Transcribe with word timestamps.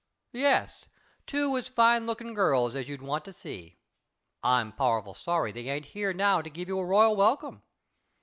"Yes; 0.33 0.87
two 1.27 1.55
as 1.57 1.67
fine 1.67 2.07
looking 2.07 2.33
girls 2.33 2.75
as 2.75 2.89
you'd 2.89 3.03
want 3.03 3.23
to 3.25 3.31
see. 3.31 3.77
I'm 4.41 4.71
powerful 4.71 5.13
sorry 5.13 5.51
they 5.51 5.69
ain't 5.69 5.85
here 5.93 6.11
now 6.11 6.41
to 6.41 6.49
give 6.49 6.67
you 6.67 6.79
a 6.79 6.83
royal 6.85 7.15
welcome. 7.15 7.61